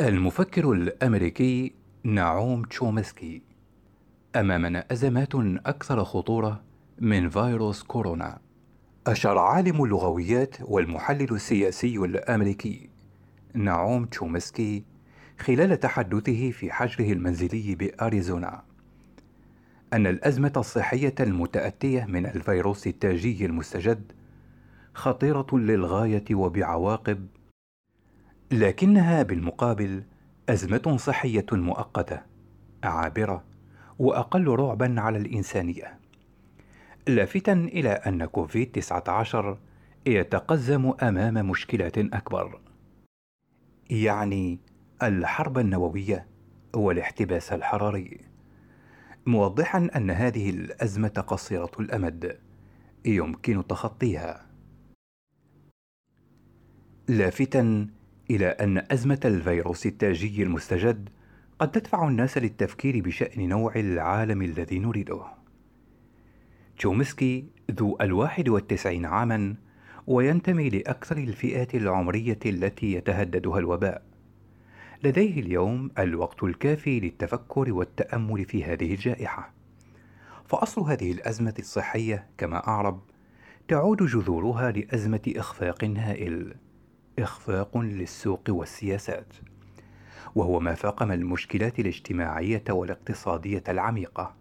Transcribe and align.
المفكر 0.00 0.72
الأمريكي 0.72 1.72
نعوم 2.04 2.62
تشومسكي. 2.62 3.42
أمامنا 4.36 4.84
أزمات 4.92 5.34
أكثر 5.66 6.04
خطورة 6.04 6.62
من 6.98 7.28
فيروس 7.28 7.82
كورونا. 7.82 8.38
أشار 9.06 9.38
عالم 9.38 9.84
اللغويات 9.84 10.56
والمحلل 10.60 11.34
السياسي 11.34 11.96
الأمريكي 11.96 12.90
نعوم 13.54 14.04
تشومسكي 14.04 14.84
خلال 15.38 15.80
تحدثه 15.80 16.50
في 16.50 16.72
حجره 16.72 17.12
المنزلي 17.12 17.74
بأريزونا 17.74 18.62
أن 19.92 20.06
الأزمة 20.06 20.52
الصحية 20.56 21.14
المتأتية 21.20 22.04
من 22.04 22.26
الفيروس 22.26 22.86
التاجي 22.86 23.46
المستجد 23.46 24.12
خطيرة 24.94 25.46
للغاية 25.52 26.24
وبعواقب 26.32 27.26
لكنها 28.50 29.22
بالمقابل 29.22 30.04
أزمة 30.48 30.96
صحية 30.96 31.46
مؤقتة 31.52 32.22
عابرة 32.84 33.44
وأقل 33.98 34.48
رعبا 34.48 35.00
على 35.00 35.18
الإنسانية. 35.18 35.98
لافتا 37.08 37.52
إلى 37.52 37.88
أن 37.88 38.24
كوفيد 38.24 38.72
19 38.72 39.58
يتقزم 40.06 40.92
أمام 41.02 41.50
مشكلات 41.50 41.98
أكبر. 41.98 42.60
يعني 43.90 44.58
الحرب 45.02 45.58
النووية 45.58 46.26
والاحتباس 46.74 47.52
الحراري. 47.52 48.20
موضحا 49.26 49.88
أن 49.96 50.10
هذه 50.10 50.50
الأزمة 50.50 51.24
قصيرة 51.26 51.70
الأمد 51.80 52.38
يمكن 53.04 53.66
تخطيها. 53.66 54.46
لافتا 57.08 57.97
إلى 58.30 58.46
أن 58.46 58.84
أزمة 58.90 59.20
الفيروس 59.24 59.86
التاجي 59.86 60.42
المستجد 60.42 61.08
قد 61.58 61.70
تدفع 61.70 62.08
الناس 62.08 62.38
للتفكير 62.38 63.00
بشأن 63.00 63.48
نوع 63.48 63.72
العالم 63.76 64.42
الذي 64.42 64.78
نريده. 64.78 65.20
تشومسكي 66.78 67.44
ذو 67.70 67.96
الواحد 68.00 68.48
والتسعين 68.48 69.06
عاما 69.06 69.54
وينتمي 70.06 70.70
لأكثر 70.70 71.16
الفئات 71.16 71.74
العمرية 71.74 72.38
التي 72.46 72.92
يتهددها 72.92 73.58
الوباء. 73.58 74.02
لديه 75.04 75.40
اليوم 75.40 75.90
الوقت 75.98 76.42
الكافي 76.42 77.00
للتفكر 77.00 77.72
والتأمل 77.72 78.44
في 78.44 78.64
هذه 78.64 78.94
الجائحة. 78.94 79.52
فأصل 80.44 80.82
هذه 80.82 81.12
الأزمة 81.12 81.54
الصحية 81.58 82.26
كما 82.38 82.68
أعرب 82.68 83.00
تعود 83.68 84.02
جذورها 84.02 84.70
لأزمة 84.70 85.32
إخفاق 85.36 85.84
هائل 85.84 86.54
إخفاق 87.18 87.78
للسوق 87.78 88.42
والسياسات 88.48 89.34
وهو 90.34 90.60
ما 90.60 90.74
فاقم 90.74 91.12
المشكلات 91.12 91.78
الاجتماعية 91.78 92.64
والاقتصادية 92.70 93.62
العميقة. 93.68 94.34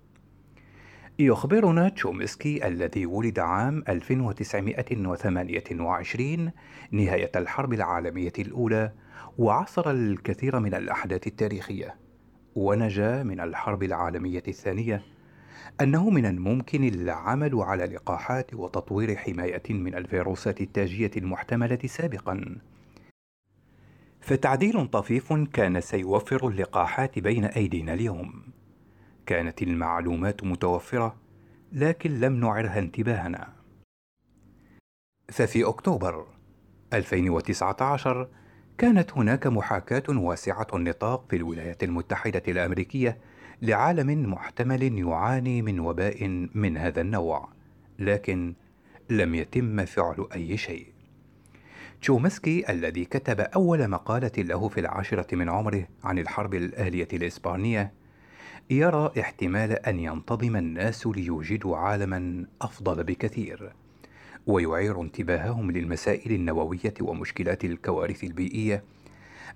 يخبرنا 1.20 1.90
تشومسكي 1.90 2.68
الذي 2.68 3.06
ولد 3.06 3.40
عام 3.40 3.84
1928 3.90 6.52
نهاية 6.92 7.32
الحرب 7.36 7.74
العالمية 7.74 8.34
الأولى 8.40 8.92
وعصر 9.38 9.92
الكثير 9.92 10.60
من 10.60 10.74
الأحداث 10.74 11.28
التاريخية 11.28 11.96
ونجا 12.56 13.24
من 13.24 13.40
الحرب 13.40 13.84
العالمية 13.84 14.44
الثانية 14.48 15.04
أنه 15.82 16.10
من 16.10 16.26
الممكن 16.26 16.84
العمل 16.84 17.56
على 17.56 17.86
لقاحات 17.86 18.54
وتطوير 18.54 19.16
حماية 19.16 19.64
من 19.70 19.96
الفيروسات 19.96 20.62
التاجية 20.62 21.12
المحتملة 21.18 21.80
سابقا. 21.86 22.58
فتعديل 24.22 24.88
طفيف 24.88 25.34
كان 25.34 25.82
سيوفر 25.82 26.48
اللقاحات 26.48 27.20
بين 27.20 27.46
أيدينا 27.46 27.94
اليوم. 27.94 28.44
كانت 29.26 29.62
المعلومات 29.62 30.44
متوفرة 30.44 31.16
لكن 31.72 32.20
لم 32.20 32.40
نعرها 32.40 32.80
انتباهنا. 32.80 33.54
ففي 35.30 35.64
أكتوبر 35.64 36.26
2019 36.94 38.28
كانت 38.78 39.14
هناك 39.14 39.48
محاكاة 39.48 40.04
واسعة 40.10 40.68
النطاق 40.74 41.26
في 41.30 41.36
الولايات 41.36 41.84
المتحدة 41.84 42.44
الأمريكية 42.48 43.18
لعالم 43.62 44.32
محتمل 44.32 45.00
يعاني 45.00 45.62
من 45.62 45.80
وباء 45.80 46.48
من 46.56 46.78
هذا 46.78 47.02
النوع 47.02 47.50
لكن 48.00 48.54
لم 49.10 49.36
يتم 49.36 49.86
فعل 49.86 50.28
أي 50.36 50.58
شيء. 50.58 50.88
تشومسكي 52.02 52.72
الذي 52.72 53.06
كتب 53.06 53.40
أول 53.40 53.88
مقالة 53.88 54.32
له 54.38 54.68
في 54.68 54.80
العاشرة 54.80 55.36
من 55.36 55.50
عمره 55.50 55.88
عن 56.04 56.20
الحرب 56.20 56.54
الاهليه 56.54 57.08
الإسبانية 57.14 57.92
يرى 58.70 59.12
احتمال 59.20 59.72
أن 59.72 60.00
ينتظم 60.00 60.56
الناس 60.56 61.08
ليوجدوا 61.08 61.78
عالما 61.78 62.46
أفضل 62.62 63.04
بكثير 63.04 63.74
ويعير 64.48 65.02
انتباههم 65.02 65.72
للمسائل 65.72 66.32
النووية 66.32 66.94
ومشكلات 67.02 67.66
الكوارث 67.66 68.24
البيئية 68.24 68.84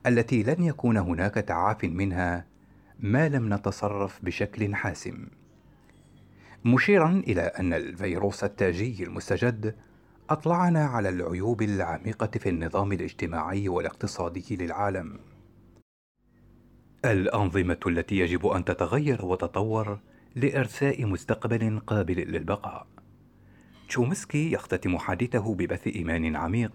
التي 0.07 0.44
لن 0.44 0.63
يكون 0.63 0.97
هناك 0.97 1.34
تعاف 1.34 1.84
منها 1.84 2.50
ما 3.01 3.29
لم 3.29 3.53
نتصرف 3.53 4.19
بشكل 4.25 4.75
حاسم. 4.75 5.28
مشيرا 6.66 7.09
إلى 7.28 7.41
أن 7.41 7.73
الفيروس 7.73 8.44
التاجي 8.44 9.03
المستجد 9.03 9.75
أطلعنا 10.29 10.85
على 10.85 11.09
العيوب 11.09 11.61
العميقة 11.61 12.40
في 12.40 12.50
النظام 12.50 12.91
الاجتماعي 12.91 13.69
والاقتصادي 13.69 14.56
للعالم. 14.56 15.19
الأنظمة 17.06 17.79
التي 17.88 18.17
يجب 18.17 18.47
أن 18.47 18.66
تتغير 18.66 19.25
وتطور 19.25 20.00
لإرساء 20.35 21.06
مستقبل 21.06 21.79
قابل 21.79 22.16
للبقاء. 22.16 22.88
تشومسكي 23.88 24.51
يختتم 24.51 24.97
حديثه 24.97 25.56
ببث 25.56 25.88
إيمان 25.88 26.35
عميق 26.35 26.72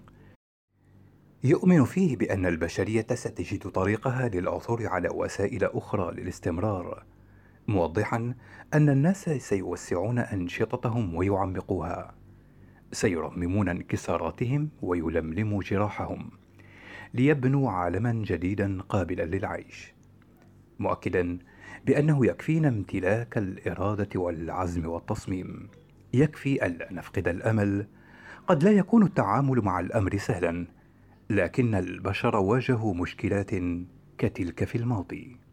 يؤمن 1.46 1.84
فيه 1.84 2.16
بأن 2.16 2.46
البشرية 2.46 3.06
ستجد 3.14 3.60
طريقها 3.60 4.28
للعثور 4.28 4.86
على 4.86 5.08
وسائل 5.08 5.64
أخرى 5.64 6.14
للاستمرار، 6.14 7.04
موضحا 7.68 8.34
أن 8.74 8.88
الناس 8.88 9.28
سيوسعون 9.28 10.18
أنشطتهم 10.18 11.14
ويعمقوها، 11.14 12.14
سيرممون 12.92 13.68
انكساراتهم 13.68 14.68
ويلملموا 14.82 15.62
جراحهم، 15.62 16.30
ليبنوا 17.14 17.70
عالما 17.70 18.12
جديدا 18.12 18.82
قابلا 18.88 19.22
للعيش، 19.22 19.94
مؤكدا 20.78 21.38
بأنه 21.86 22.26
يكفينا 22.26 22.68
امتلاك 22.68 23.38
الإرادة 23.38 24.20
والعزم 24.20 24.86
والتصميم، 24.86 25.68
يكفي 26.14 26.66
ألا 26.66 26.92
نفقد 26.92 27.28
الأمل، 27.28 27.86
قد 28.46 28.64
لا 28.64 28.70
يكون 28.70 29.02
التعامل 29.02 29.60
مع 29.60 29.80
الأمر 29.80 30.16
سهلا 30.16 30.75
لكن 31.30 31.74
البشر 31.74 32.36
واجهوا 32.36 32.94
مشكلات 32.94 33.50
كتلك 34.18 34.64
في 34.64 34.78
الماضي. 34.78 35.45